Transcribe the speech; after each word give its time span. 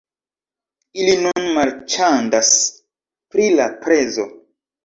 Ili 1.01 1.17
nun 1.25 1.45
marĉandas 1.59 2.51
pri 3.35 3.47
la 3.61 3.71
prezo 3.85 4.31